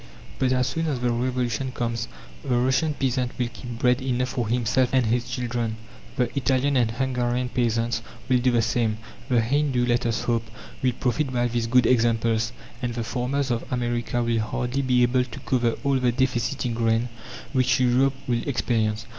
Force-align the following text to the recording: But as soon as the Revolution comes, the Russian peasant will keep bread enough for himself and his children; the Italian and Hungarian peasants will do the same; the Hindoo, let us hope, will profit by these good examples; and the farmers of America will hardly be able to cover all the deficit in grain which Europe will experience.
But 0.39 0.51
as 0.51 0.65
soon 0.65 0.87
as 0.87 0.99
the 0.99 1.11
Revolution 1.11 1.71
comes, 1.71 2.07
the 2.41 2.55
Russian 2.57 2.95
peasant 2.95 3.37
will 3.37 3.49
keep 3.53 3.77
bread 3.77 4.01
enough 4.01 4.29
for 4.29 4.47
himself 4.47 4.89
and 4.93 5.05
his 5.05 5.29
children; 5.29 5.75
the 6.15 6.35
Italian 6.35 6.75
and 6.75 6.89
Hungarian 6.89 7.49
peasants 7.49 8.01
will 8.27 8.39
do 8.39 8.49
the 8.49 8.63
same; 8.63 8.97
the 9.29 9.41
Hindoo, 9.41 9.85
let 9.85 10.07
us 10.07 10.23
hope, 10.23 10.49
will 10.81 10.93
profit 10.93 11.31
by 11.31 11.47
these 11.47 11.67
good 11.67 11.85
examples; 11.85 12.51
and 12.81 12.95
the 12.95 13.03
farmers 13.03 13.51
of 13.51 13.63
America 13.71 14.23
will 14.23 14.39
hardly 14.39 14.81
be 14.81 15.03
able 15.03 15.23
to 15.23 15.39
cover 15.41 15.75
all 15.83 15.99
the 15.99 16.11
deficit 16.11 16.65
in 16.65 16.73
grain 16.73 17.07
which 17.53 17.79
Europe 17.79 18.15
will 18.27 18.41
experience. 18.47 19.05